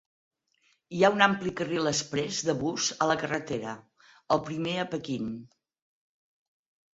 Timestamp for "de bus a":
2.47-3.09